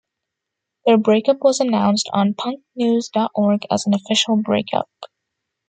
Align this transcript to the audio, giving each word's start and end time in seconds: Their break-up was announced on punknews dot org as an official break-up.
Their 0.87 0.97
break-up 0.97 1.41
was 1.41 1.59
announced 1.59 2.09
on 2.11 2.33
punknews 2.33 3.11
dot 3.11 3.29
org 3.35 3.67
as 3.69 3.85
an 3.85 3.93
official 3.93 4.35
break-up. 4.35 4.89